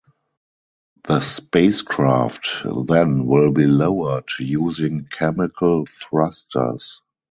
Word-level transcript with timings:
The 1.03 1.19
spacecraft 1.19 2.63
then 2.87 3.27
will 3.27 3.51
be 3.51 3.67
lowered 3.67 4.27
using 4.39 5.05
chemical 5.11 5.85
thrusters. 5.85 7.03